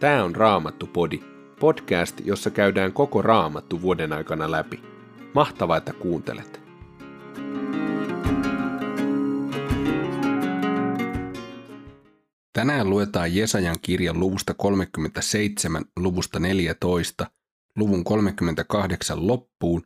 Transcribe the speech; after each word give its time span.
Tämä 0.00 0.24
on 0.24 0.36
Raamattu-podi, 0.36 1.20
podcast, 1.60 2.20
jossa 2.24 2.50
käydään 2.50 2.92
koko 2.92 3.22
Raamattu 3.22 3.82
vuoden 3.82 4.12
aikana 4.12 4.50
läpi. 4.50 4.82
Mahtavaa, 5.34 5.76
että 5.76 5.92
kuuntelet! 5.92 6.60
Tänään 12.52 12.90
luetaan 12.90 13.34
Jesajan 13.34 13.76
kirjan 13.82 14.20
luvusta 14.20 14.54
37, 14.54 15.84
luvusta 15.98 16.38
14, 16.38 17.30
luvun 17.76 18.04
38 18.04 19.26
loppuun, 19.26 19.82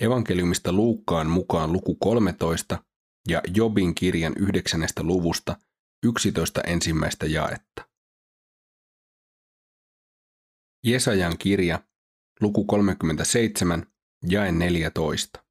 evankeliumista 0.00 0.72
Luukkaan 0.72 1.26
mukaan 1.26 1.72
luku 1.72 1.94
13 1.94 2.78
ja 3.28 3.42
Jobin 3.56 3.94
kirjan 3.94 4.32
9. 4.38 4.80
luvusta 5.00 5.56
11 6.04 6.60
ensimmäistä 6.60 7.26
jaetta. 7.26 7.87
Jesajan 10.84 11.38
kirja, 11.38 11.80
luku 12.40 12.64
37, 12.64 13.86
jae 14.30 14.52
14. 14.52 15.44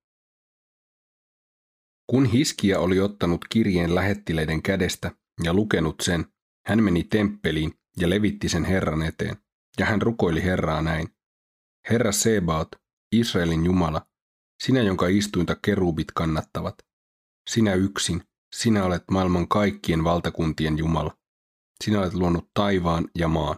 Kun 2.10 2.26
Hiskia 2.26 2.80
oli 2.80 3.00
ottanut 3.00 3.46
kirjeen 3.50 3.96
lähettileiden 3.96 4.64
kädestä 4.64 5.12
ja 5.44 5.54
lukenut 5.54 5.96
sen, 6.02 6.26
hän 6.68 6.84
meni 6.84 7.04
temppeliin 7.04 7.74
ja 7.98 8.10
levitti 8.10 8.50
sen 8.50 8.66
Herran 8.66 9.02
eteen, 9.02 9.38
ja 9.80 9.86
hän 9.86 10.02
rukoili 10.02 10.44
Herraa 10.44 10.82
näin. 10.82 11.08
Herra 11.90 12.12
Sebaot, 12.12 12.68
Israelin 13.12 13.66
Jumala, 13.66 14.08
sinä 14.64 14.82
jonka 14.82 15.08
istuinta 15.08 15.56
kerubit 15.56 16.12
kannattavat, 16.12 16.76
sinä 17.50 17.74
yksin, 17.74 18.24
sinä 18.56 18.84
olet 18.84 19.04
maailman 19.12 19.48
kaikkien 19.48 20.04
valtakuntien 20.04 20.78
Jumala. 20.78 21.18
Sinä 21.84 22.00
olet 22.00 22.14
luonut 22.14 22.50
taivaan 22.54 23.10
ja 23.16 23.28
maan. 23.28 23.58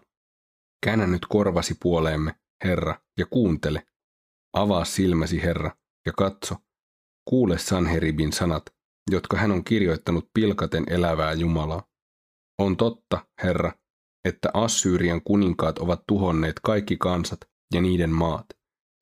Käännä 0.86 1.08
nyt 1.08 1.26
korvasi 1.30 1.76
puoleemme, 1.82 2.36
Herra, 2.64 3.02
ja 3.18 3.26
kuuntele. 3.26 3.84
Avaa 4.54 4.86
silmäsi, 4.86 5.42
Herra, 5.42 5.72
ja 6.06 6.14
katso. 6.18 6.56
Kuule 7.30 7.58
Sanheribin 7.58 8.34
sanat, 8.34 8.64
jotka 9.12 9.38
hän 9.38 9.52
on 9.52 9.64
kirjoittanut 9.64 10.30
pilkaten 10.34 10.84
elävää 10.88 11.34
Jumalaa. 11.34 11.88
On 12.62 12.78
totta, 12.78 13.26
Herra, 13.44 13.72
että 14.26 14.50
Assyrian 14.54 15.22
kuninkaat 15.24 15.80
ovat 15.80 16.04
tuhonneet 16.08 16.60
kaikki 16.64 16.98
kansat 16.98 17.40
ja 17.74 17.82
niiden 17.82 18.10
maat, 18.10 18.46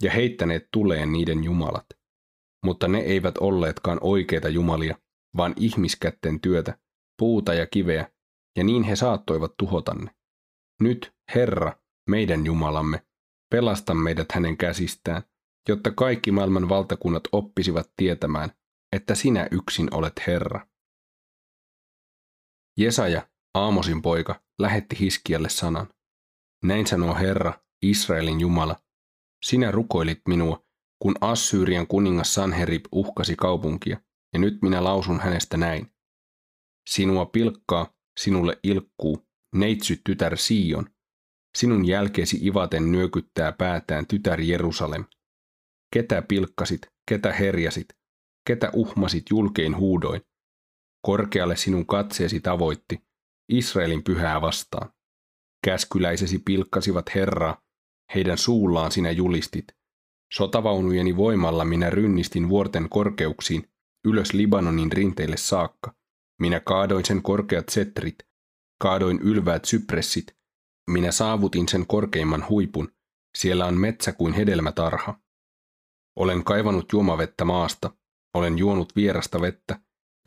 ja 0.03 0.11
heittäneet 0.11 0.67
tuleen 0.73 1.11
niiden 1.11 1.43
jumalat. 1.43 1.85
Mutta 2.65 2.87
ne 2.87 2.99
eivät 2.99 3.37
olleetkaan 3.37 3.97
oikeita 4.01 4.49
jumalia, 4.49 4.97
vaan 5.37 5.53
ihmiskätten 5.55 6.41
työtä, 6.41 6.77
puuta 7.19 7.53
ja 7.53 7.67
kiveä, 7.67 8.11
ja 8.57 8.63
niin 8.63 8.83
he 8.83 8.95
saattoivat 8.95 9.51
tuhota 9.57 9.93
ne. 9.93 10.11
Nyt, 10.81 11.13
Herra, 11.35 11.73
meidän 12.09 12.45
Jumalamme, 12.45 13.05
pelasta 13.51 13.93
meidät 13.93 14.31
hänen 14.31 14.57
käsistään, 14.57 15.23
jotta 15.69 15.91
kaikki 15.91 16.31
maailman 16.31 16.69
valtakunnat 16.69 17.23
oppisivat 17.31 17.91
tietämään, 17.97 18.51
että 18.95 19.15
sinä 19.15 19.47
yksin 19.51 19.93
olet 19.93 20.13
Herra. 20.27 20.67
Jesaja, 22.77 23.29
Aamosin 23.53 24.01
poika, 24.01 24.41
lähetti 24.59 24.99
Hiskialle 24.99 25.49
sanan. 25.49 25.87
Näin 26.63 26.87
sanoo 26.87 27.15
Herra, 27.15 27.53
Israelin 27.81 28.39
Jumala. 28.39 28.75
Sinä 29.45 29.71
rukoilit 29.71 30.21
minua, 30.27 30.65
kun 30.99 31.15
Assyrian 31.21 31.87
kuningas 31.87 32.33
Sanherib 32.33 32.85
uhkasi 32.91 33.35
kaupunkia, 33.35 34.01
ja 34.33 34.39
nyt 34.39 34.61
minä 34.61 34.83
lausun 34.83 35.19
hänestä 35.19 35.57
näin. 35.57 35.91
Sinua 36.89 37.25
pilkkaa, 37.25 37.93
sinulle 38.19 38.59
ilkkuu, 38.63 39.26
neitsy 39.55 40.01
tytär 40.03 40.37
Sion, 40.37 40.89
Sinun 41.57 41.87
jälkeesi 41.87 42.39
ivaten 42.47 42.91
nyökyttää 42.91 43.51
päätään 43.51 44.07
tytär 44.07 44.41
Jerusalem. 44.41 45.05
Ketä 45.93 46.21
pilkkasit, 46.21 46.81
ketä 47.09 47.33
herjasit, 47.33 47.87
ketä 48.47 48.69
uhmasit 48.73 49.23
julkein 49.29 49.77
huudoin. 49.77 50.21
Korkealle 51.05 51.55
sinun 51.55 51.85
katseesi 51.85 52.39
tavoitti, 52.39 53.03
Israelin 53.49 54.03
pyhää 54.03 54.41
vastaan. 54.41 54.93
Käskyläisesi 55.65 56.39
pilkkasivat 56.39 57.15
Herraa, 57.15 57.61
heidän 58.15 58.37
suullaan 58.37 58.91
sinä 58.91 59.11
julistit. 59.11 59.67
Sotavaunujeni 60.33 61.17
voimalla 61.17 61.65
minä 61.65 61.89
rynnistin 61.89 62.49
vuorten 62.49 62.89
korkeuksiin, 62.89 63.69
ylös 64.05 64.33
Libanonin 64.33 64.91
rinteille 64.91 65.37
saakka. 65.37 65.93
Minä 66.41 66.59
kaadoin 66.59 67.05
sen 67.05 67.21
korkeat 67.21 67.69
setrit, 67.69 68.15
kaadoin 68.79 69.19
ylväät 69.19 69.65
sypressit, 69.65 70.37
minä 70.91 71.11
saavutin 71.11 71.67
sen 71.67 71.87
korkeimman 71.87 72.45
huipun, 72.49 72.91
siellä 73.37 73.65
on 73.65 73.77
metsä 73.77 74.11
kuin 74.11 74.33
hedelmätarha. 74.33 75.19
Olen 76.19 76.43
kaivannut 76.43 76.85
juomavettä 76.93 77.45
maasta, 77.45 77.91
olen 78.33 78.57
juonut 78.57 78.95
vierasta 78.95 79.41
vettä, 79.41 79.79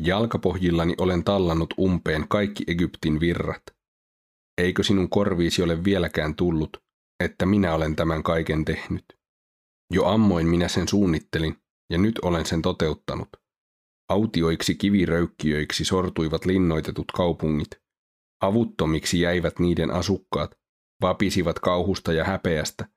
jalkapohjillani 0.03 0.94
olen 0.99 1.25
tallannut 1.25 1.75
umpeen 1.78 2.28
kaikki 2.28 2.65
Egyptin 2.66 3.21
virrat. 3.21 3.62
Eikö 4.59 4.82
sinun 4.82 5.11
korviisi 5.11 5.62
ole 5.62 5.84
vieläkään 5.84 6.34
tullut, 6.34 6.77
että 7.25 7.47
minä 7.47 7.75
olen 7.75 7.97
tämän 7.97 8.22
kaiken 8.22 8.65
tehnyt? 8.65 9.05
Jo 9.93 10.05
ammoin 10.05 10.47
minä 10.47 10.69
sen 10.69 10.88
suunnittelin, 10.88 11.56
ja 11.93 11.99
nyt 11.99 12.19
olen 12.19 12.47
sen 12.47 12.62
toteuttanut. 12.62 13.28
Autioiksi 14.09 14.75
kiviröykkiöiksi 14.75 15.84
sortuivat 15.84 16.44
linnoitetut 16.44 17.12
kaupungit. 17.12 17.71
Avuttomiksi 18.41 19.21
jäivät 19.21 19.59
niiden 19.59 19.91
asukkaat, 19.91 20.59
vapisivat 21.03 21.59
kauhusta 21.59 22.12
ja 22.12 22.25
häpeästä. 22.25 22.89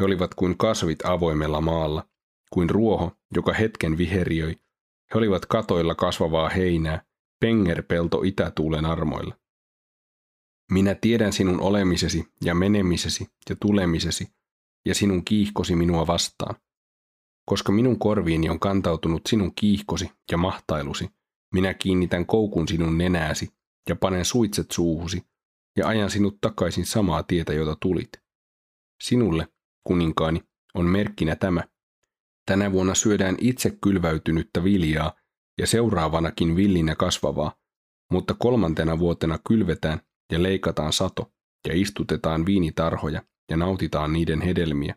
He 0.00 0.04
olivat 0.04 0.34
kuin 0.34 0.58
kasvit 0.58 1.04
avoimella 1.04 1.60
maalla, 1.60 2.08
kuin 2.52 2.70
ruoho, 2.70 3.12
joka 3.34 3.52
hetken 3.52 3.98
viheriöi. 3.98 4.56
He 5.14 5.18
olivat 5.18 5.46
katoilla 5.46 5.94
kasvavaa 5.94 6.48
heinää, 6.48 7.02
pengerpelto 7.40 8.22
itätuulen 8.22 8.84
armoilla. 8.84 9.36
Minä 10.70 10.94
tiedän 10.94 11.32
sinun 11.32 11.60
olemisesi 11.60 12.32
ja 12.44 12.54
menemisesi 12.54 13.26
ja 13.50 13.56
tulemisesi, 13.60 14.28
ja 14.86 14.94
sinun 14.94 15.24
kiihkosi 15.24 15.76
minua 15.76 16.06
vastaan. 16.06 16.54
Koska 17.44 17.72
minun 17.72 17.98
korviini 17.98 18.48
on 18.50 18.60
kantautunut 18.60 19.22
sinun 19.28 19.54
kiihkosi 19.54 20.10
ja 20.30 20.38
mahtailusi, 20.38 21.10
minä 21.54 21.74
kiinnitän 21.74 22.26
koukun 22.26 22.68
sinun 22.68 22.98
nenääsi 22.98 23.59
ja 23.88 23.96
panen 23.96 24.24
suitset 24.24 24.70
suuhusi 24.70 25.22
ja 25.76 25.88
ajan 25.88 26.10
sinut 26.10 26.38
takaisin 26.40 26.86
samaa 26.86 27.22
tietä, 27.22 27.52
jota 27.52 27.76
tulit. 27.82 28.12
Sinulle, 29.02 29.48
kuninkaani, 29.86 30.40
on 30.74 30.86
merkkinä 30.86 31.36
tämä. 31.36 31.64
Tänä 32.46 32.72
vuonna 32.72 32.94
syödään 32.94 33.36
itse 33.40 33.78
kylväytynyttä 33.82 34.64
viljaa 34.64 35.12
ja 35.58 35.66
seuraavanakin 35.66 36.56
villinä 36.56 36.96
kasvavaa, 36.96 37.56
mutta 38.12 38.34
kolmantena 38.34 38.98
vuotena 38.98 39.38
kylvetään 39.48 40.00
ja 40.32 40.42
leikataan 40.42 40.92
sato 40.92 41.32
ja 41.68 41.74
istutetaan 41.74 42.46
viinitarhoja 42.46 43.22
ja 43.50 43.56
nautitaan 43.56 44.12
niiden 44.12 44.40
hedelmiä. 44.40 44.94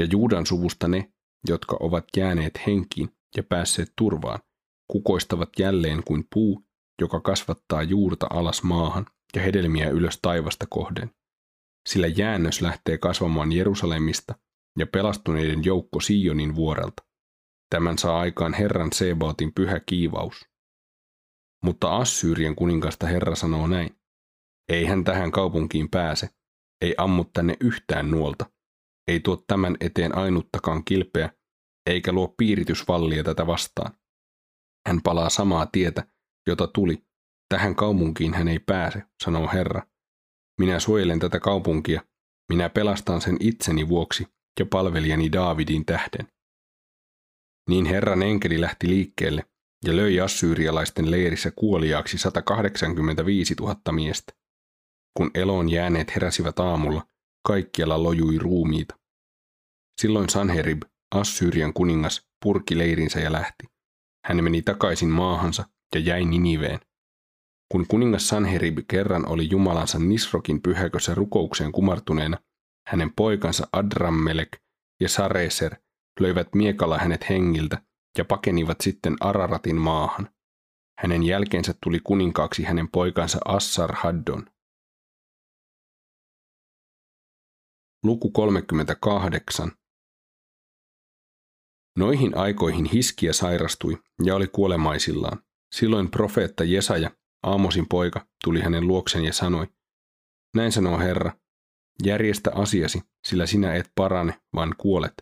Ja 0.00 0.06
Juudan 0.10 0.46
suvusta 0.46 0.88
ne, 0.88 1.12
jotka 1.48 1.76
ovat 1.80 2.04
jääneet 2.16 2.66
henkiin 2.66 3.08
ja 3.36 3.42
päässeet 3.42 3.92
turvaan, 3.98 4.40
kukoistavat 4.90 5.48
jälleen 5.58 6.02
kuin 6.04 6.24
puu, 6.34 6.63
joka 7.00 7.20
kasvattaa 7.20 7.82
juurta 7.82 8.26
alas 8.30 8.62
maahan 8.62 9.06
ja 9.36 9.42
hedelmiä 9.42 9.90
ylös 9.90 10.18
taivasta 10.22 10.66
kohden. 10.70 11.10
Sillä 11.88 12.06
jäännös 12.06 12.60
lähtee 12.60 12.98
kasvamaan 12.98 13.52
Jerusalemista 13.52 14.34
ja 14.78 14.86
pelastuneiden 14.86 15.64
joukko 15.64 16.00
Sionin 16.00 16.54
vuorelta. 16.54 17.02
Tämän 17.70 17.98
saa 17.98 18.20
aikaan 18.20 18.54
Herran 18.54 18.92
Sebaotin 18.92 19.52
pyhä 19.54 19.80
kiivaus. 19.80 20.48
Mutta 21.64 21.96
Assyyrien 21.96 22.56
kuningasta 22.56 23.06
Herra 23.06 23.34
sanoo 23.34 23.66
näin. 23.66 23.96
Ei 24.68 24.84
hän 24.84 25.04
tähän 25.04 25.30
kaupunkiin 25.30 25.90
pääse, 25.90 26.28
ei 26.80 26.94
ammu 26.98 27.24
tänne 27.24 27.56
yhtään 27.60 28.10
nuolta, 28.10 28.46
ei 29.08 29.20
tuo 29.20 29.44
tämän 29.46 29.76
eteen 29.80 30.18
ainuttakaan 30.18 30.84
kilpeä, 30.84 31.30
eikä 31.86 32.12
luo 32.12 32.34
piiritysvallia 32.38 33.24
tätä 33.24 33.46
vastaan. 33.46 33.92
Hän 34.88 35.02
palaa 35.02 35.30
samaa 35.30 35.66
tietä, 35.66 36.06
jota 36.46 36.66
tuli. 36.66 37.02
Tähän 37.48 37.74
kaupunkiin 37.74 38.34
hän 38.34 38.48
ei 38.48 38.58
pääse, 38.58 39.02
sanoo 39.24 39.48
Herra. 39.52 39.82
Minä 40.60 40.80
suojelen 40.80 41.18
tätä 41.18 41.40
kaupunkia, 41.40 42.04
minä 42.48 42.68
pelastan 42.68 43.20
sen 43.20 43.36
itseni 43.40 43.88
vuoksi 43.88 44.26
ja 44.60 44.66
palvelijani 44.66 45.32
Daavidin 45.32 45.84
tähden. 45.84 46.28
Niin 47.68 47.86
Herran 47.86 48.22
enkeli 48.22 48.60
lähti 48.60 48.88
liikkeelle 48.88 49.44
ja 49.84 49.96
löi 49.96 50.20
assyrialaisten 50.20 51.10
leirissä 51.10 51.50
kuoliaaksi 51.50 52.18
185 52.18 53.54
000 53.54 53.92
miestä. 53.92 54.32
Kun 55.16 55.30
eloon 55.34 55.68
jääneet 55.68 56.14
heräsivät 56.14 56.58
aamulla, 56.58 57.06
kaikkialla 57.46 58.02
lojui 58.02 58.38
ruumiita. 58.38 58.98
Silloin 60.00 60.28
Sanherib, 60.28 60.82
Assyrian 61.14 61.72
kuningas, 61.74 62.26
purki 62.44 62.78
leirinsä 62.78 63.20
ja 63.20 63.32
lähti. 63.32 63.64
Hän 64.26 64.44
meni 64.44 64.62
takaisin 64.62 65.08
maahansa 65.08 65.64
ja 65.94 66.00
jäi 66.00 66.24
Niniveen. 66.24 66.80
Kun 67.72 67.86
kuningas 67.88 68.28
Sanherib 68.28 68.78
kerran 68.88 69.28
oli 69.28 69.50
Jumalansa 69.50 69.98
Nisrokin 69.98 70.62
pyhäkössä 70.62 71.14
rukoukseen 71.14 71.72
kumartuneena, 71.72 72.38
hänen 72.88 73.12
poikansa 73.16 73.66
Adrammelek 73.72 74.48
ja 75.00 75.08
Sareser 75.08 75.76
löivät 76.20 76.54
miekalla 76.54 76.98
hänet 76.98 77.28
hengiltä 77.28 77.82
ja 78.18 78.24
pakenivat 78.24 78.80
sitten 78.80 79.16
Araratin 79.20 79.76
maahan. 79.76 80.28
Hänen 81.00 81.22
jälkeensä 81.22 81.74
tuli 81.82 82.00
kuninkaaksi 82.00 82.62
hänen 82.64 82.88
poikansa 82.90 83.38
Assar 83.44 83.94
Haddon. 83.94 84.46
Luku 88.04 88.30
38 88.30 89.72
Noihin 91.98 92.36
aikoihin 92.36 92.84
Hiskia 92.84 93.32
sairastui 93.32 94.02
ja 94.24 94.34
oli 94.34 94.46
kuolemaisillaan. 94.46 95.38
Silloin 95.74 96.10
profeetta 96.10 96.64
Jesaja, 96.64 97.10
Aamosin 97.42 97.86
poika, 97.88 98.26
tuli 98.44 98.60
hänen 98.60 98.86
luoksen 98.86 99.24
ja 99.24 99.32
sanoi, 99.32 99.66
Näin 100.54 100.72
sanoo 100.72 100.98
Herra, 100.98 101.32
järjestä 102.04 102.50
asiasi, 102.54 103.02
sillä 103.26 103.46
sinä 103.46 103.74
et 103.74 103.92
parane, 103.94 104.40
vaan 104.54 104.74
kuolet. 104.78 105.14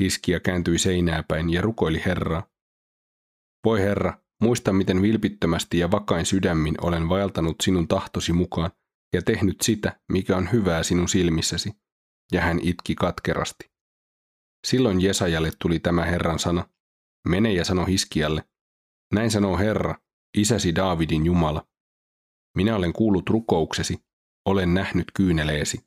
Hiskia 0.00 0.40
kääntyi 0.40 0.78
seinää 0.78 1.22
päin 1.28 1.50
ja 1.50 1.62
rukoili 1.62 2.02
Herraa. 2.06 2.46
Voi 3.64 3.80
Herra, 3.80 4.18
muista 4.42 4.72
miten 4.72 5.02
vilpittömästi 5.02 5.78
ja 5.78 5.90
vakain 5.90 6.26
sydämin 6.26 6.74
olen 6.80 7.08
vaeltanut 7.08 7.56
sinun 7.62 7.88
tahtosi 7.88 8.32
mukaan 8.32 8.70
ja 9.12 9.22
tehnyt 9.22 9.60
sitä, 9.60 10.00
mikä 10.12 10.36
on 10.36 10.52
hyvää 10.52 10.82
sinun 10.82 11.08
silmissäsi. 11.08 11.72
Ja 12.32 12.40
hän 12.40 12.60
itki 12.62 12.94
katkerasti. 12.94 13.70
Silloin 14.66 15.00
Jesajalle 15.00 15.50
tuli 15.58 15.78
tämä 15.78 16.04
Herran 16.04 16.38
sana. 16.38 16.68
Mene 17.28 17.52
ja 17.52 17.64
sano 17.64 17.84
Hiskialle. 17.84 18.44
Näin 19.14 19.30
sanoo 19.30 19.58
Herra, 19.58 19.94
isäsi 20.36 20.74
Daavidin 20.74 21.26
Jumala. 21.26 21.66
Minä 22.56 22.76
olen 22.76 22.92
kuullut 22.92 23.30
rukouksesi, 23.30 23.98
olen 24.48 24.74
nähnyt 24.74 25.06
kyyneleesi. 25.14 25.78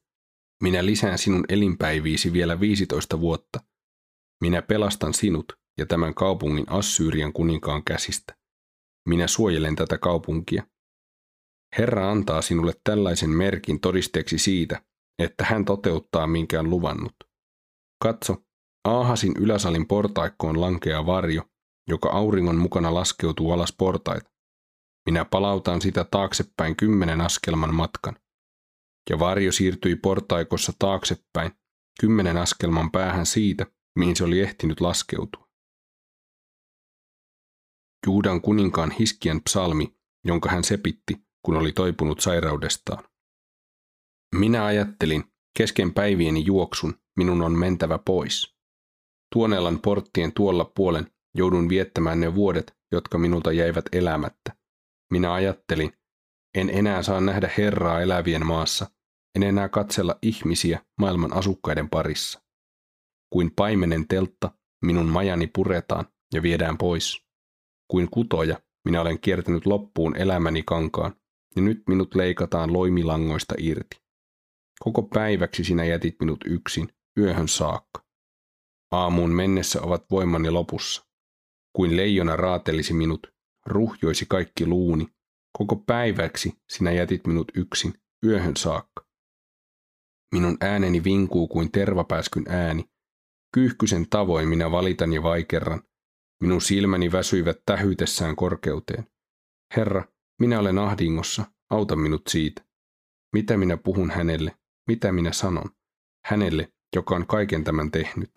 Minä 0.64 0.86
lisään 0.86 1.18
sinun 1.18 1.46
elinpäiviisi 1.50 2.34
vielä 2.34 2.60
viisitoista 2.60 3.20
vuotta. 3.20 3.60
Minä 4.42 4.62
pelastan 4.62 5.14
sinut 5.14 5.60
ja 5.78 5.86
tämän 5.86 6.14
kaupungin 6.14 6.66
Assyrian 6.70 7.34
kuninkaan 7.34 7.84
käsistä. 7.84 8.36
Minä 9.10 9.28
suojelen 9.28 9.76
tätä 9.76 9.98
kaupunkia. 9.98 10.64
Herra 11.78 12.12
antaa 12.12 12.42
sinulle 12.42 12.74
tällaisen 12.84 13.30
merkin 13.30 13.80
todisteeksi 13.80 14.38
siitä, 14.38 14.82
että 15.20 15.46
hän 15.46 15.66
toteuttaa 15.66 16.28
minkä 16.28 16.60
on 16.60 16.70
luvannut. 16.70 17.16
Katso, 18.04 18.44
Aahasin 18.86 19.34
yläsalin 19.40 19.88
portaikkoon 19.88 20.62
lankeaa 20.62 21.06
varjo, 21.06 21.49
joka 21.90 22.10
auringon 22.10 22.58
mukana 22.58 22.94
laskeutuu 22.94 23.52
alas 23.52 23.74
portaita. 23.78 24.30
Minä 25.06 25.26
palautan 25.26 25.82
sitä 25.82 26.04
taaksepäin 26.04 26.76
kymmenen 26.76 27.22
askelman 27.22 27.76
matkan. 27.76 28.16
Ja 29.10 29.20
varjo 29.20 29.52
siirtyi 29.52 29.96
portaikossa 29.96 30.74
taaksepäin 30.80 31.52
kymmenen 32.00 32.38
askelman 32.38 32.92
päähän 32.92 33.26
siitä, 33.26 33.66
mihin 34.00 34.16
se 34.16 34.24
oli 34.24 34.40
ehtinyt 34.40 34.82
laskeutua. 34.82 35.48
Juudan 38.06 38.42
kuninkaan 38.42 38.92
Hiskien 38.92 39.44
psalmi, 39.44 39.96
jonka 40.26 40.50
hän 40.50 40.64
sepitti, 40.64 41.16
kun 41.46 41.56
oli 41.56 41.72
toipunut 41.72 42.20
sairaudestaan. 42.20 43.04
Minä 44.36 44.66
ajattelin, 44.66 45.24
kesken 45.58 45.94
päivieni 45.94 46.46
juoksun 46.46 47.00
minun 47.18 47.42
on 47.42 47.60
mentävä 47.60 47.98
pois. 47.98 48.56
Tuonelan 49.34 49.80
porttien 49.80 50.34
tuolla 50.34 50.72
puolen 50.76 51.12
joudun 51.36 51.70
viettämään 51.70 52.20
ne 52.20 52.36
vuodet, 52.36 52.78
jotka 52.92 53.18
minulta 53.18 53.52
jäivät 53.52 53.86
elämättä. 53.92 54.56
Minä 55.12 55.34
ajattelin, 55.34 55.94
en 56.56 56.70
enää 56.70 57.04
saa 57.04 57.22
nähdä 57.22 57.50
Herraa 57.58 58.02
elävien 58.02 58.46
maassa, 58.46 58.92
en 59.36 59.44
enää 59.44 59.70
katsella 59.70 60.16
ihmisiä 60.22 60.86
maailman 61.00 61.34
asukkaiden 61.34 61.90
parissa. 61.90 62.42
Kuin 63.34 63.52
paimenen 63.56 64.08
teltta, 64.08 64.52
minun 64.86 65.06
majani 65.06 65.48
puretaan 65.48 66.06
ja 66.34 66.42
viedään 66.42 66.78
pois. 66.78 67.26
Kuin 67.92 68.10
kutoja, 68.12 68.60
minä 68.86 69.02
olen 69.02 69.20
kiertänyt 69.20 69.66
loppuun 69.66 70.16
elämäni 70.16 70.64
kankaan, 70.64 71.16
ja 71.56 71.62
nyt 71.62 71.84
minut 71.88 72.16
leikataan 72.16 72.74
loimilangoista 72.74 73.56
irti. 73.58 74.02
Koko 74.80 75.04
päiväksi 75.04 75.64
sinä 75.64 75.86
jätit 75.86 76.16
minut 76.20 76.40
yksin, 76.46 76.90
yöhön 77.18 77.48
saakka. 77.48 78.06
Aamuun 78.92 79.32
mennessä 79.32 79.82
ovat 79.82 80.06
voimani 80.12 80.50
lopussa. 80.50 81.09
Kuin 81.74 81.98
leijona 81.98 82.36
raatelisi 82.36 82.94
minut, 82.94 83.34
ruhjoisi 83.66 84.26
kaikki 84.26 84.66
luuni. 84.66 85.08
Koko 85.58 85.76
päiväksi 85.76 86.54
sinä 86.70 86.92
jätit 86.92 87.28
minut 87.28 87.52
yksin, 87.56 87.94
yöhön 88.26 88.58
saakka. 88.58 89.06
Minun 90.32 90.58
ääneni 90.62 91.04
vinkuu 91.04 91.48
kuin 91.48 91.72
tervapääskyn 91.72 92.46
ääni. 92.48 92.86
Kyyhkysen 93.54 94.10
tavoin 94.10 94.50
minä 94.50 94.72
valitan 94.72 95.14
ja 95.14 95.24
vaikerran. 95.24 95.82
Minun 96.42 96.62
silmäni 96.62 97.12
väsyivät 97.12 97.58
tähytessään 97.66 98.36
korkeuteen. 98.36 99.08
Herra, 99.76 100.04
minä 100.40 100.60
olen 100.60 100.78
ahdingossa, 100.78 101.46
auta 101.70 101.96
minut 101.96 102.22
siitä. 102.28 102.66
Mitä 103.34 103.58
minä 103.58 103.78
puhun 103.78 104.12
hänelle, 104.12 104.56
mitä 104.88 105.12
minä 105.12 105.32
sanon? 105.32 105.70
Hänelle, 106.26 106.74
joka 106.96 107.16
on 107.16 107.28
kaiken 107.28 107.64
tämän 107.64 107.92
tehnyt. 107.92 108.32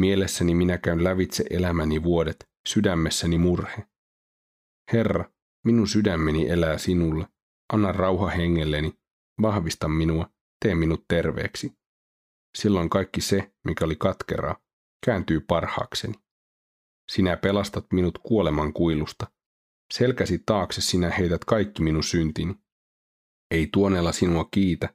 Mielessäni 0.00 0.54
minä 0.54 0.78
käyn 0.78 1.04
lävitse 1.04 1.44
elämäni 1.50 2.02
vuodet, 2.02 2.48
sydämessäni 2.68 3.38
murhe. 3.38 3.86
Herra, 4.92 5.30
minun 5.64 5.88
sydämeni 5.88 6.48
elää 6.48 6.78
sinulle. 6.78 7.28
Anna 7.72 7.92
rauha 7.92 8.28
hengelleni, 8.28 8.92
vahvista 9.42 9.88
minua, 9.88 10.30
tee 10.64 10.74
minut 10.74 11.04
terveeksi. 11.08 11.72
Silloin 12.58 12.90
kaikki 12.90 13.20
se, 13.20 13.52
mikä 13.64 13.84
oli 13.84 13.96
katkeraa, 13.96 14.60
kääntyy 15.06 15.40
parhaakseni. 15.40 16.14
Sinä 17.12 17.36
pelastat 17.36 17.86
minut 17.92 18.18
kuoleman 18.18 18.72
kuilusta. 18.72 19.26
Selkäsi 19.92 20.42
taakse 20.46 20.80
sinä 20.80 21.10
heität 21.10 21.44
kaikki 21.44 21.82
minun 21.82 22.04
syntini. 22.04 22.54
Ei 23.50 23.68
tuonella 23.72 24.12
sinua 24.12 24.48
kiitä, 24.50 24.94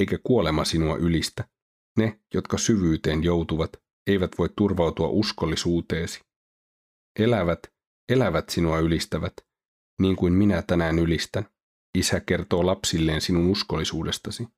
eikä 0.00 0.18
kuolema 0.22 0.64
sinua 0.64 0.96
ylistä. 0.96 1.48
Ne, 1.98 2.20
jotka 2.34 2.58
syvyyteen 2.58 3.24
joutuvat, 3.24 3.87
eivät 4.08 4.30
voi 4.38 4.48
turvautua 4.56 5.08
uskollisuuteesi. 5.08 6.20
Elävät, 7.18 7.58
elävät 8.08 8.48
sinua 8.48 8.78
ylistävät, 8.78 9.32
niin 10.00 10.16
kuin 10.16 10.32
minä 10.32 10.62
tänään 10.62 10.98
ylistän. 10.98 11.46
Isä 11.98 12.20
kertoo 12.20 12.66
lapsilleen 12.66 13.20
sinun 13.20 13.46
uskollisuudestasi. 13.46 14.48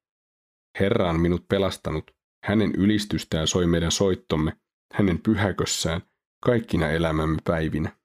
Herra 0.80 1.10
on 1.10 1.20
minut 1.20 1.48
pelastanut, 1.48 2.10
hänen 2.44 2.74
ylistystään 2.74 3.48
soi 3.48 3.66
meidän 3.66 3.92
soittomme, 3.92 4.56
hänen 4.92 5.18
pyhäkössään, 5.22 6.02
kaikkina 6.44 6.90
elämämme 6.90 7.38
päivinä. 7.44 7.96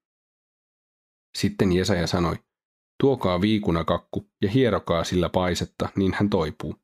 Sitten 1.37 1.71
Jesaja 1.71 2.07
sanoi, 2.07 2.35
tuokaa 3.01 3.41
viikunakakku 3.41 4.29
ja 4.41 4.49
hierokaa 4.49 5.03
sillä 5.03 5.29
paisetta, 5.29 5.89
niin 5.95 6.13
hän 6.13 6.29
toipuu. 6.29 6.75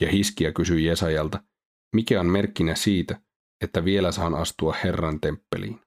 Ja 0.00 0.10
Hiskia 0.10 0.52
kysyi 0.52 0.84
Jesajalta, 0.84 1.42
mikä 1.94 2.20
on 2.20 2.26
merkkinä 2.26 2.74
siitä, 2.74 3.20
että 3.60 3.84
vielä 3.84 4.12
saan 4.12 4.34
astua 4.34 4.72
Herran 4.84 5.20
temppeliin. 5.20 5.80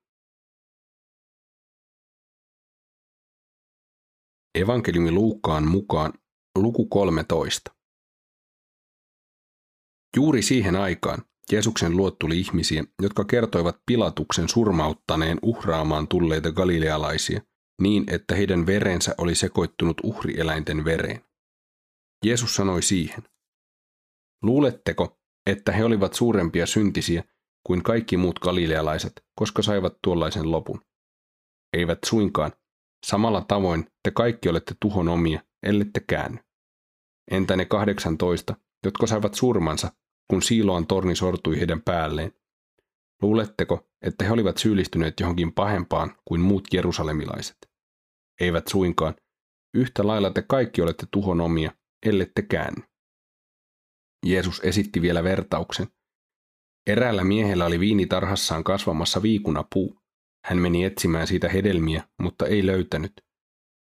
Evankeliumi 4.55 5.11
Luukkaan 5.11 5.67
mukaan 5.67 6.13
luku 6.57 6.85
13. 6.85 7.71
Juuri 10.15 10.41
siihen 10.41 10.75
aikaan 10.75 11.21
Jeesuksen 11.51 11.97
luot 11.97 12.19
tuli 12.19 12.39
ihmisiä, 12.39 12.83
jotka 13.01 13.25
kertoivat 13.25 13.81
Pilatuksen 13.85 14.49
surmauttaneen 14.49 15.37
uhraamaan 15.41 16.07
tulleita 16.07 16.51
galilealaisia 16.51 17.41
niin, 17.81 18.03
että 18.13 18.35
heidän 18.35 18.65
verensä 18.65 19.15
oli 19.17 19.35
sekoittunut 19.35 19.97
uhrieläinten 20.03 20.85
vereen. 20.85 21.21
Jeesus 22.25 22.55
sanoi 22.55 22.83
siihen, 22.83 23.23
Luuletteko, 24.43 25.19
että 25.49 25.71
he 25.71 25.83
olivat 25.83 26.13
suurempia 26.13 26.65
syntisiä 26.65 27.23
kuin 27.69 27.83
kaikki 27.83 28.17
muut 28.17 28.39
galilealaiset, 28.39 29.25
koska 29.35 29.61
saivat 29.61 29.93
tuollaisen 30.03 30.51
lopun? 30.51 30.81
Eivät 31.73 31.99
suinkaan. 32.05 32.51
Samalla 33.05 33.41
tavoin 33.41 33.87
te 34.03 34.11
kaikki 34.11 34.49
olette 34.49 34.75
tuhon 34.79 35.09
omia, 35.09 35.41
ellette 35.63 35.99
käänny. 35.99 36.39
Entä 37.31 37.55
ne 37.55 37.65
18, 37.65 38.55
jotka 38.85 39.07
saivat 39.07 39.33
surmansa, 39.33 39.91
kun 40.29 40.41
Siiloan 40.41 40.87
torni 40.87 41.15
sortui 41.15 41.59
heidän 41.59 41.81
päälleen? 41.81 42.31
Luuletteko, 43.21 43.89
että 44.01 44.25
he 44.25 44.31
olivat 44.31 44.57
syyllistyneet 44.57 45.19
johonkin 45.19 45.53
pahempaan 45.53 46.15
kuin 46.25 46.41
muut 46.41 46.67
jerusalemilaiset? 46.73 47.57
Eivät 48.41 48.67
suinkaan. 48.67 49.15
Yhtä 49.73 50.07
lailla 50.07 50.31
te 50.31 50.41
kaikki 50.41 50.81
olette 50.81 51.07
tuhon 51.11 51.41
omia, 51.41 51.71
ellette 52.05 52.41
käänny. 52.41 52.83
Jeesus 54.25 54.59
esitti 54.63 55.01
vielä 55.01 55.23
vertauksen. 55.23 55.87
Eräällä 56.89 57.23
miehellä 57.23 57.65
oli 57.65 57.79
viinitarhassaan 57.79 58.63
kasvamassa 58.63 59.21
viikunapuu. 59.21 59.99
Hän 60.45 60.57
meni 60.57 60.83
etsimään 60.83 61.27
siitä 61.27 61.49
hedelmiä, 61.49 62.03
mutta 62.21 62.47
ei 62.47 62.65
löytänyt. 62.65 63.13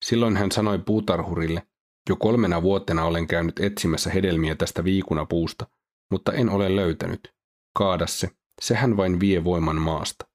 Silloin 0.05 0.37
hän 0.37 0.53
sanoi 0.53 0.79
puutarhurille, 0.79 1.63
jo 2.09 2.17
kolmena 2.17 2.63
vuotena 2.63 3.05
olen 3.05 3.27
käynyt 3.27 3.61
etsimässä 3.61 4.11
hedelmiä 4.11 4.55
tästä 4.55 4.85
viikunapuusta, 4.85 5.67
mutta 6.11 6.33
en 6.33 6.51
ole 6.51 6.77
löytänyt. 6.77 7.35
Kaada 7.79 8.07
se, 8.07 8.31
sehän 8.63 8.97
vain 8.97 9.21
vie 9.21 9.45
voiman 9.45 9.81
maasta. 9.81 10.29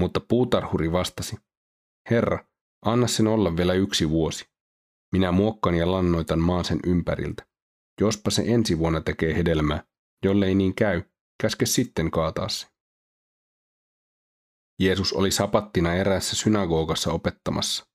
Mutta 0.00 0.20
puutarhuri 0.28 0.92
vastasi, 0.92 1.36
Herra, 2.10 2.44
anna 2.84 3.06
sen 3.06 3.26
olla 3.26 3.56
vielä 3.56 3.74
yksi 3.74 4.10
vuosi. 4.10 4.44
Minä 5.12 5.32
muokkan 5.32 5.74
ja 5.74 5.92
lannoitan 5.92 6.40
maan 6.40 6.64
sen 6.64 6.80
ympäriltä. 6.86 7.46
Jospa 8.00 8.30
se 8.30 8.42
ensi 8.46 8.78
vuonna 8.78 9.00
tekee 9.00 9.34
hedelmää, 9.34 9.84
jollei 10.24 10.54
niin 10.54 10.74
käy, 10.74 11.02
käske 11.42 11.66
sitten 11.66 12.10
kaataa 12.10 12.48
se. 12.48 12.66
Jeesus 14.80 15.12
oli 15.12 15.30
sapattina 15.30 15.94
eräässä 15.94 16.36
synagogassa 16.36 17.12
opettamassa. 17.12 17.86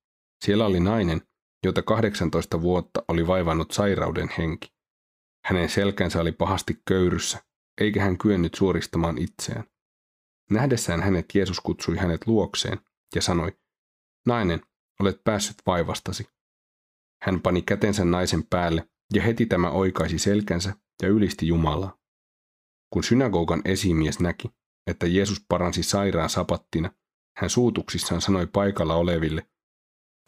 Siellä 0.46 0.66
oli 0.66 0.80
nainen, 0.80 1.22
jota 1.66 1.82
18 1.82 2.62
vuotta 2.62 3.04
oli 3.08 3.28
vaivannut 3.28 3.72
sairauden 3.72 4.30
henki. 4.38 4.74
Hänen 5.46 5.70
selkänsä 5.70 6.22
oli 6.22 6.32
pahasti 6.32 6.82
köyryssä, 6.88 7.44
eikä 7.82 8.02
hän 8.04 8.18
kyennyt 8.18 8.54
suoristamaan 8.54 9.18
itseään. 9.18 9.64
Nähdessään 10.52 11.02
hänet 11.02 11.26
Jeesus 11.36 11.60
kutsui 11.60 11.98
hänet 11.98 12.28
luokseen 12.28 12.80
ja 13.16 13.22
sanoi, 13.22 13.52
Nainen, 14.28 14.62
olet 15.00 15.24
päässyt 15.24 15.56
vaivastasi. 15.66 16.28
Hän 17.24 17.42
pani 17.42 17.62
kätensä 17.62 18.06
naisen 18.06 18.44
päälle 18.50 18.90
ja 19.14 19.22
heti 19.22 19.46
tämä 19.46 19.70
oikaisi 19.70 20.20
selkänsä 20.20 20.74
ja 21.02 21.08
ylisti 21.08 21.48
Jumalaa. 21.48 21.99
Kun 22.94 23.04
synagogan 23.04 23.62
esimies 23.66 24.20
näki, 24.20 24.50
että 24.88 25.08
Jeesus 25.08 25.46
paransi 25.50 25.84
sairaan 25.84 26.30
sapattina, 26.30 26.92
hän 27.38 27.50
suutuksissaan 27.50 28.22
sanoi 28.22 28.48
paikalla 28.48 28.96
oleville, 28.96 29.50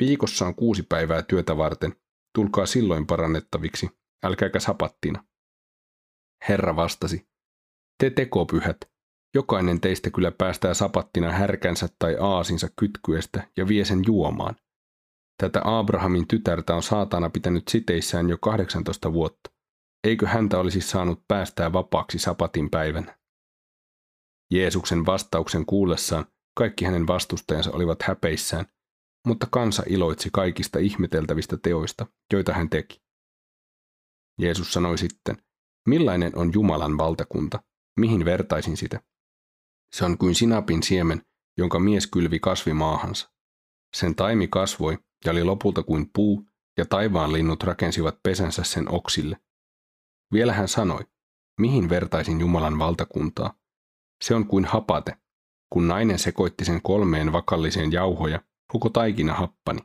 viikossa 0.01 0.46
on 0.46 0.56
kuusi 0.56 0.84
päivää 0.84 1.22
työtä 1.22 1.58
varten, 1.58 1.96
tulkaa 2.36 2.65
silloin 2.65 3.08
parannettaviksi, 3.08 3.89
älkääkä 4.24 4.60
sapattina. 4.60 5.24
Herra 6.50 6.75
vastasi, 6.75 7.27
te 8.00 8.10
tekopyhät, 8.10 8.77
jokainen 9.36 9.82
teistä 9.82 10.10
kyllä 10.10 10.32
päästää 10.32 10.74
sapattina 10.74 11.32
härkänsä 11.32 11.89
tai 12.00 12.18
aasinsa 12.20 12.68
kytkyestä 12.80 13.48
ja 13.58 13.68
vie 13.68 13.86
sen 13.86 14.01
juomaan. 14.08 14.56
Tätä 15.41 15.62
Abrahamin 15.63 16.27
tytärtä 16.27 16.75
on 16.75 16.84
saatana 16.84 17.30
pitänyt 17.30 17.68
siteissään 17.68 18.30
jo 18.30 18.38
18 18.38 19.13
vuotta. 19.13 19.50
Eikö 20.03 20.27
häntä 20.27 20.60
olisi 20.60 20.81
saanut 20.81 21.24
päästää 21.27 21.74
vapaaksi 21.74 22.20
sapatin 22.20 22.70
päivänä? 22.70 23.20
Jeesuksen 24.51 25.05
vastauksen 25.05 25.65
kuullessaan 25.65 26.25
kaikki 26.58 26.86
hänen 26.86 27.08
vastustajansa 27.08 27.72
olivat 27.72 28.01
häpeissään, 28.01 28.65
mutta 29.27 29.48
kansa 29.51 29.84
iloitsi 29.88 30.29
kaikista 30.34 30.79
ihmeteltävistä 30.79 31.58
teoista, 31.58 32.05
joita 32.34 32.53
hän 32.53 32.70
teki. 32.70 33.01
Jeesus 34.39 34.74
sanoi 34.74 34.98
sitten, 34.98 35.38
millainen 35.88 36.31
on 36.36 36.53
Jumalan 36.53 36.98
valtakunta, 36.98 37.63
mihin 38.00 38.25
vertaisin 38.25 38.77
sitä? 38.77 39.01
Se 39.96 40.05
on 40.05 40.17
kuin 40.17 40.36
sinapin 40.36 40.84
siemen, 40.84 41.25
jonka 41.58 41.79
mies 41.79 42.08
kylvi 42.08 42.39
kasvimaahansa. 42.39 43.31
Sen 43.96 44.15
taimi 44.15 44.48
kasvoi 44.48 44.98
ja 45.25 45.31
oli 45.31 45.43
lopulta 45.43 45.84
kuin 45.84 46.10
puu, 46.13 46.46
ja 46.77 46.86
taivaan 46.86 47.34
linnut 47.34 47.63
rakensivat 47.63 48.20
pesänsä 48.24 48.63
sen 48.63 48.91
oksille. 48.91 49.38
Vielä 50.31 50.53
hän 50.53 50.67
sanoi, 50.67 51.07
mihin 51.59 51.89
vertaisin 51.89 52.39
Jumalan 52.39 52.79
valtakuntaa? 52.79 53.53
Se 54.23 54.35
on 54.35 54.47
kuin 54.47 54.65
hapate, 54.65 55.17
kun 55.73 55.88
nainen 55.88 56.19
sekoitti 56.19 56.65
sen 56.65 56.81
kolmeen 56.81 57.31
vakalliseen 57.31 57.91
jauhoja, 57.91 58.41
koko 58.71 58.89
taikina 58.89 59.33
happani. 59.33 59.79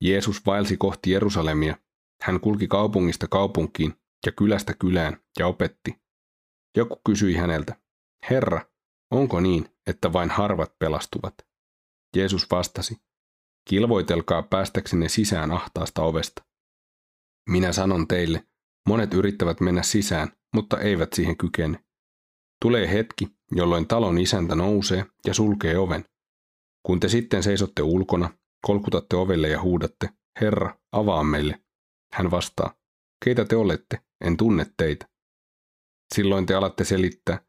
Jeesus 0.00 0.46
vaelsi 0.46 0.76
kohti 0.76 1.10
Jerusalemia. 1.10 1.76
Hän 2.22 2.40
kulki 2.40 2.68
kaupungista 2.68 3.28
kaupunkiin 3.28 3.94
ja 4.26 4.32
kylästä 4.32 4.74
kylään 4.74 5.16
ja 5.38 5.46
opetti. 5.46 6.02
Joku 6.76 7.00
kysyi 7.06 7.34
häneltä, 7.34 7.76
Herra, 8.30 8.60
onko 9.10 9.40
niin, 9.40 9.68
että 9.86 10.12
vain 10.12 10.30
harvat 10.30 10.78
pelastuvat? 10.78 11.34
Jeesus 12.16 12.50
vastasi, 12.50 13.02
kilvoitelkaa 13.68 14.42
päästäksenne 14.42 15.08
sisään 15.08 15.50
ahtaasta 15.50 16.02
ovesta. 16.02 16.44
Minä 17.48 17.72
sanon 17.72 18.08
teille, 18.08 18.44
monet 18.88 19.14
yrittävät 19.14 19.60
mennä 19.60 19.82
sisään, 19.82 20.28
mutta 20.54 20.80
eivät 20.80 21.12
siihen 21.12 21.36
kykene. 21.36 21.84
Tulee 22.62 22.92
hetki, 22.92 23.28
jolloin 23.52 23.88
talon 23.88 24.18
isäntä 24.18 24.54
nousee 24.54 25.06
ja 25.26 25.34
sulkee 25.34 25.78
oven. 25.78 26.04
Kun 26.86 27.00
te 27.00 27.08
sitten 27.08 27.42
seisotte 27.42 27.82
ulkona, 27.82 28.30
kolkutatte 28.66 29.16
ovelle 29.16 29.48
ja 29.48 29.62
huudatte, 29.62 30.10
Herra, 30.40 30.78
avaa 30.92 31.24
meille. 31.24 31.60
Hän 32.14 32.30
vastaa, 32.30 32.74
keitä 33.24 33.44
te 33.44 33.56
olette, 33.56 34.00
en 34.24 34.36
tunne 34.36 34.66
teitä. 34.76 35.08
Silloin 36.14 36.46
te 36.46 36.54
alatte 36.54 36.84
selittää, 36.84 37.46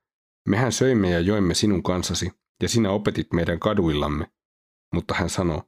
mehän 0.49 0.71
söimme 0.71 1.09
ja 1.09 1.19
joimme 1.19 1.53
sinun 1.53 1.83
kanssasi, 1.83 2.31
ja 2.63 2.69
sinä 2.69 2.91
opetit 2.91 3.33
meidän 3.33 3.59
kaduillamme. 3.59 4.31
Mutta 4.93 5.13
hän 5.13 5.29
sanoo, 5.29 5.63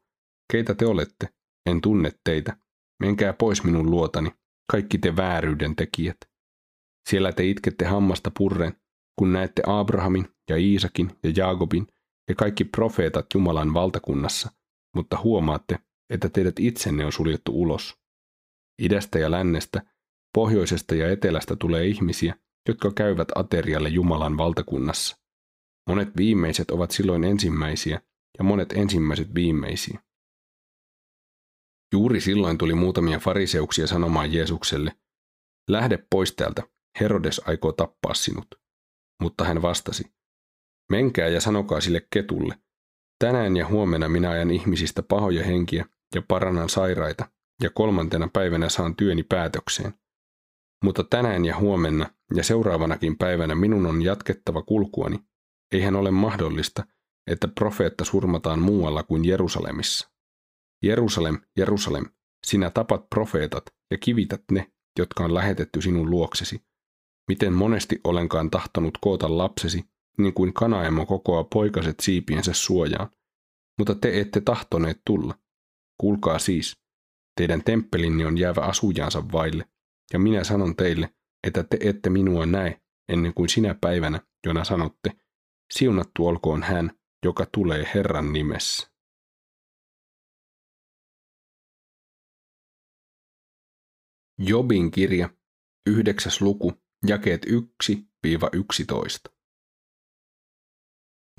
keitä 0.51 0.75
te 0.75 0.85
olette, 0.85 1.29
en 1.65 1.81
tunne 1.81 2.11
teitä, 2.23 2.57
menkää 2.99 3.33
pois 3.33 3.63
minun 3.63 3.91
luotani, 3.91 4.31
kaikki 4.71 4.97
te 4.97 5.15
vääryyden 5.15 5.75
tekijät. 5.75 6.17
Siellä 7.09 7.31
te 7.31 7.45
itkette 7.45 7.85
hammasta 7.85 8.31
purren, 8.37 8.73
kun 9.19 9.33
näette 9.33 9.61
Abrahamin 9.65 10.27
ja 10.49 10.57
Iisakin 10.57 11.11
ja 11.23 11.31
Jaakobin 11.35 11.87
ja 12.29 12.35
kaikki 12.35 12.63
profeetat 12.63 13.25
Jumalan 13.33 13.73
valtakunnassa, 13.73 14.51
mutta 14.95 15.17
huomaatte, 15.23 15.79
että 16.09 16.29
teidät 16.29 16.59
itsenne 16.59 17.05
on 17.05 17.11
suljettu 17.11 17.51
ulos. 17.61 17.97
Idästä 18.81 19.19
ja 19.19 19.31
lännestä, 19.31 19.81
pohjoisesta 20.33 20.95
ja 20.95 21.11
etelästä 21.11 21.55
tulee 21.55 21.85
ihmisiä, 21.85 22.35
jotka 22.67 22.91
käyvät 22.91 23.27
aterialle 23.35 23.89
Jumalan 23.89 24.37
valtakunnassa. 24.37 25.17
Monet 25.89 26.17
viimeiset 26.17 26.71
ovat 26.71 26.91
silloin 26.91 27.23
ensimmäisiä 27.23 28.01
ja 28.37 28.43
monet 28.43 28.73
ensimmäiset 28.73 29.35
viimeisiä. 29.35 29.99
Juuri 31.93 32.21
silloin 32.21 32.57
tuli 32.57 32.73
muutamia 32.73 33.19
fariseuksia 33.19 33.87
sanomaan 33.87 34.33
Jeesukselle, 34.33 34.91
lähde 35.69 36.05
pois 36.09 36.35
täältä, 36.35 36.63
Herodes 36.99 37.41
aikoo 37.45 37.71
tappaa 37.71 38.13
sinut. 38.13 38.47
Mutta 39.21 39.43
hän 39.43 39.61
vastasi, 39.61 40.03
menkää 40.91 41.27
ja 41.27 41.41
sanokaa 41.41 41.81
sille 41.81 42.07
ketulle, 42.13 42.59
tänään 43.19 43.57
ja 43.57 43.67
huomenna 43.67 44.09
minä 44.09 44.29
ajan 44.29 44.51
ihmisistä 44.51 45.03
pahoja 45.03 45.43
henkiä 45.43 45.85
ja 46.15 46.21
parannan 46.27 46.69
sairaita, 46.69 47.29
ja 47.63 47.69
kolmantena 47.69 48.29
päivänä 48.33 48.69
saan 48.69 48.95
työni 48.95 49.23
päätökseen. 49.23 49.93
Mutta 50.83 51.03
tänään 51.03 51.45
ja 51.45 51.57
huomenna 51.57 52.09
ja 52.35 52.43
seuraavanakin 52.43 53.17
päivänä 53.17 53.55
minun 53.55 53.85
on 53.85 54.01
jatkettava 54.01 54.61
kulkuani. 54.61 55.19
Eihän 55.71 55.95
ole 55.95 56.11
mahdollista, 56.11 56.83
että 57.27 57.47
profeetta 57.47 58.05
surmataan 58.05 58.59
muualla 58.59 59.03
kuin 59.03 59.25
Jerusalemissa. 59.25 60.16
Jerusalem, 60.83 61.41
Jerusalem, 61.57 62.05
sinä 62.45 62.69
tapat 62.69 63.09
profeetat 63.09 63.65
ja 63.91 63.97
kivität 63.97 64.43
ne, 64.51 64.71
jotka 64.99 65.23
on 65.23 65.33
lähetetty 65.33 65.81
sinun 65.81 66.09
luoksesi. 66.09 66.61
Miten 67.27 67.53
monesti 67.53 68.01
olenkaan 68.03 68.49
tahtonut 68.49 68.97
koota 69.01 69.37
lapsesi, 69.37 69.83
niin 70.17 70.33
kuin 70.33 70.53
kanaemo 70.53 71.05
kokoaa 71.05 71.43
poikaset 71.43 71.99
siipiensä 71.99 72.53
suojaan. 72.53 73.09
Mutta 73.79 73.95
te 73.95 74.19
ette 74.19 74.41
tahtoneet 74.41 75.01
tulla. 75.05 75.35
Kuulkaa 75.97 76.39
siis, 76.39 76.77
teidän 77.37 77.63
temppelinne 77.63 78.25
on 78.25 78.37
jäävä 78.37 78.61
asujansa 78.61 79.31
vaille, 79.31 79.65
ja 80.13 80.19
minä 80.19 80.43
sanon 80.43 80.75
teille, 80.75 81.09
että 81.47 81.63
te 81.63 81.77
ette 81.81 82.09
minua 82.09 82.45
näe 82.45 82.81
ennen 83.09 83.33
kuin 83.33 83.49
sinä 83.49 83.75
päivänä, 83.81 84.21
jona 84.45 84.63
sanotte, 84.63 85.11
siunattu 85.73 86.27
olkoon 86.27 86.63
hän, 86.63 86.91
joka 87.25 87.45
tulee 87.51 87.91
Herran 87.93 88.33
nimessä. 88.33 88.96
Jobin 94.39 94.91
kirja, 94.91 95.29
yhdeksäs 95.89 96.41
luku, 96.41 96.73
jakeet 97.07 97.45
1-11. 97.45 99.33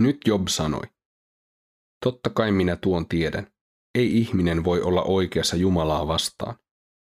Nyt 0.01 0.19
Job 0.27 0.49
sanoi, 0.49 0.83
Totta 2.05 2.31
kai 2.31 2.53
minä 2.53 2.77
tuon 2.77 3.09
tiedän. 3.09 3.53
Ei 3.95 4.19
ihminen 4.19 4.65
voi 4.65 4.83
olla 4.83 5.03
oikeassa 5.03 5.57
Jumalaa 5.57 6.09
vastaan. 6.09 6.57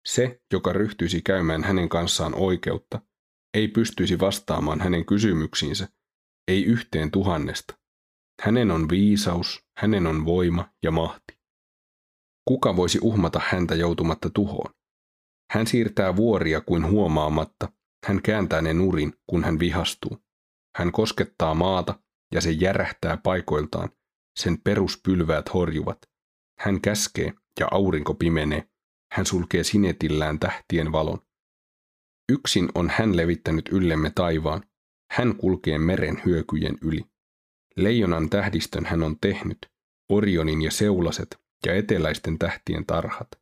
Se, 0.07 0.41
joka 0.53 0.73
ryhtyisi 0.73 1.21
käymään 1.21 1.63
hänen 1.63 1.89
kanssaan 1.89 2.35
oikeutta, 2.35 3.01
ei 3.53 3.67
pystyisi 3.67 4.19
vastaamaan 4.19 4.81
hänen 4.81 5.05
kysymyksiinsä, 5.05 5.87
ei 6.47 6.63
yhteen 6.63 7.11
tuhannesta. 7.11 7.77
Hänen 8.41 8.71
on 8.71 8.89
viisaus, 8.89 9.65
hänen 9.77 10.07
on 10.07 10.25
voima 10.25 10.69
ja 10.83 10.91
mahti. 10.91 11.39
Kuka 12.47 12.75
voisi 12.75 12.99
uhmata 13.01 13.41
häntä 13.49 13.75
joutumatta 13.75 14.29
tuhoon? 14.29 14.73
Hän 15.51 15.67
siirtää 15.67 16.15
vuoria 16.15 16.61
kuin 16.61 16.91
huomaamatta, 16.91 17.71
hän 18.05 18.21
kääntää 18.21 18.61
ne 18.61 18.73
nurin, 18.73 19.13
kun 19.27 19.43
hän 19.43 19.59
vihastuu. 19.59 20.17
Hän 20.77 20.91
koskettaa 20.91 21.53
maata 21.53 21.99
ja 22.33 22.41
se 22.41 22.51
järähtää 22.51 23.17
paikoiltaan, 23.17 23.89
sen 24.39 24.57
peruspylväät 24.63 25.53
horjuvat. 25.53 25.97
Hän 26.59 26.81
käskee 26.81 27.33
ja 27.59 27.67
aurinko 27.71 28.13
pimenee. 28.13 28.67
Hän 29.13 29.25
sulkee 29.25 29.63
sinetillään 29.63 30.39
tähtien 30.39 30.91
valon. 30.91 31.19
Yksin 32.31 32.69
on 32.75 32.89
hän 32.89 33.17
levittänyt 33.17 33.69
yllemme 33.71 34.11
taivaan. 34.15 34.63
Hän 35.11 35.35
kulkee 35.35 35.77
meren 35.77 36.21
hyökyjen 36.25 36.77
yli. 36.81 37.05
Leijonan 37.77 38.29
tähdistön 38.29 38.85
hän 38.85 39.03
on 39.03 39.15
tehnyt, 39.21 39.57
Orionin 40.09 40.61
ja 40.61 40.71
Seulaset 40.71 41.39
ja 41.65 41.75
eteläisten 41.75 42.39
tähtien 42.39 42.85
tarhat. 42.85 43.40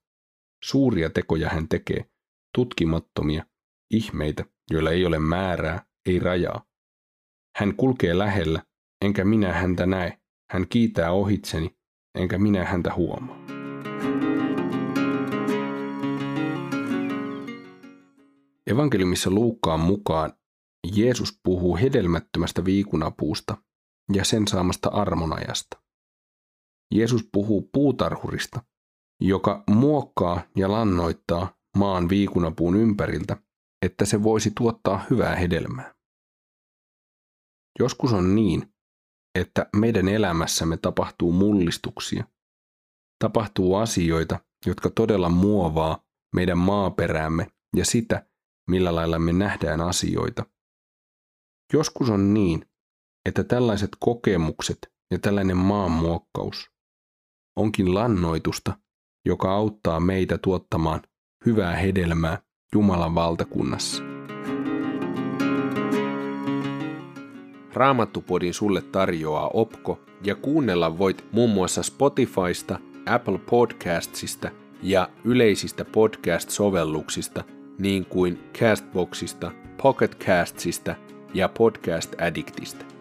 Suuria 0.63 1.10
tekoja 1.10 1.50
hän 1.50 1.68
tekee, 1.68 2.06
tutkimattomia, 2.56 3.46
ihmeitä, 3.92 4.46
joilla 4.72 4.92
ei 4.92 5.06
ole 5.06 5.20
määrää, 5.20 5.86
ei 6.06 6.20
rajaa. 6.20 6.66
Hän 7.58 7.75
kulkee 7.75 8.18
lähellä, 8.18 8.63
enkä 9.06 9.25
minä 9.25 9.54
häntä 9.54 9.86
näe. 9.86 10.20
Hän 10.51 10.68
kiitää 10.68 11.12
ohitseni, 11.12 11.78
enkä 12.16 12.38
minä 12.38 12.66
häntä 12.66 12.94
huomaa. 12.94 13.39
Evankeliumissa 18.68 19.32
Luukkaan 19.32 19.80
mukaan 19.80 20.34
Jeesus 20.96 21.39
puhuu 21.44 21.78
hedelmättömästä 21.78 22.66
viikunapuusta 22.66 23.58
ja 24.13 24.25
sen 24.25 24.48
saamasta 24.48 24.89
armonajasta. 24.89 25.82
Jeesus 26.94 27.30
puhuu 27.32 27.70
puutarhurista, 27.74 28.63
joka 29.22 29.64
muokkaa 29.70 30.42
ja 30.56 30.72
lannoittaa 30.72 31.54
maan 31.78 32.10
viikunapuun 32.10 32.76
ympäriltä, 32.76 33.38
että 33.86 34.06
se 34.06 34.24
voisi 34.24 34.52
tuottaa 34.58 35.06
hyvää 35.10 35.36
hedelmää. 35.36 35.96
Joskus 37.80 38.14
on 38.14 38.36
niin, 38.36 38.74
että 39.40 39.70
meidän 39.76 40.08
elämässämme 40.08 40.78
tapahtuu 40.78 41.32
mullistuksia. 41.32 42.24
Tapahtuu 43.24 43.76
asioita, 43.76 44.40
jotka 44.66 44.90
todella 44.90 45.30
muovaa 45.30 46.04
meidän 46.36 46.58
maaperäämme 46.58 47.48
ja 47.76 47.86
sitä, 47.86 48.26
millä 48.70 48.96
lailla 48.96 49.20
me 49.20 49.34
nähdään 49.34 49.82
asioita. 49.82 50.46
Joskus 51.74 52.10
on 52.10 52.34
niin, 52.34 52.66
että 53.26 53.44
tällaiset 53.44 53.90
kokemukset 54.00 54.78
ja 55.12 55.20
tällainen 55.20 55.58
maanmuokkaus 55.58 56.72
onkin 57.56 57.94
lannoitusta, 57.94 58.80
joka 59.26 59.52
auttaa 59.52 60.00
meitä 60.00 60.38
tuottamaan 60.38 61.02
hyvää 61.46 61.76
hedelmää 61.76 62.38
Jumalan 62.74 63.16
valtakunnassa. 63.16 64.04
Raamattupodin 67.74 68.54
sulle 68.54 68.82
tarjoaa 68.82 69.50
Opko 69.54 70.00
ja 70.24 70.36
kuunnella 70.36 70.98
voit 70.98 71.26
muun 71.32 71.50
muassa 71.50 71.84
Spotifysta, 71.84 72.80
Apple 73.06 73.38
Podcastsista 73.38 74.52
ja 74.84 75.10
yleisistä 75.24 75.86
podcast-sovelluksista 75.86 77.44
niin 77.80 78.06
kuin 78.06 78.40
Castboxista, 78.54 79.52
Pocketcastsista 79.82 80.96
ja 81.34 81.50
Podcast 81.50 82.22
Addictista. 82.22 82.99